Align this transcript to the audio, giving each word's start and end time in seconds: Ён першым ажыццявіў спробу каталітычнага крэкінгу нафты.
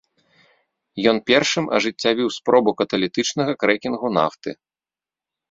Ён 1.11 1.17
першым 1.29 1.65
ажыццявіў 1.79 2.27
спробу 2.39 2.75
каталітычнага 2.81 3.53
крэкінгу 3.67 4.07
нафты. 4.19 4.51